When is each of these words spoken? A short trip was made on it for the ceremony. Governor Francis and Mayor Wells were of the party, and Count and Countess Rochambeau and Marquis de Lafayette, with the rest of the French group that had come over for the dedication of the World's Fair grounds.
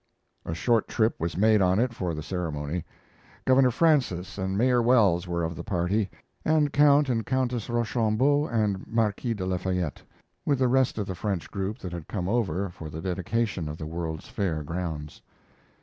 A 0.47 0.55
short 0.55 0.87
trip 0.87 1.19
was 1.19 1.37
made 1.37 1.61
on 1.61 1.77
it 1.77 1.93
for 1.93 2.15
the 2.15 2.23
ceremony. 2.23 2.83
Governor 3.45 3.69
Francis 3.69 4.39
and 4.39 4.57
Mayor 4.57 4.81
Wells 4.81 5.27
were 5.27 5.43
of 5.43 5.55
the 5.55 5.63
party, 5.63 6.09
and 6.43 6.73
Count 6.73 7.07
and 7.07 7.23
Countess 7.23 7.69
Rochambeau 7.69 8.47
and 8.47 8.87
Marquis 8.87 9.35
de 9.35 9.45
Lafayette, 9.45 10.01
with 10.43 10.57
the 10.57 10.67
rest 10.67 10.97
of 10.97 11.05
the 11.05 11.13
French 11.13 11.51
group 11.51 11.77
that 11.77 11.93
had 11.93 12.07
come 12.07 12.27
over 12.27 12.69
for 12.71 12.89
the 12.89 12.99
dedication 12.99 13.69
of 13.69 13.77
the 13.77 13.85
World's 13.85 14.27
Fair 14.27 14.63
grounds. 14.63 15.21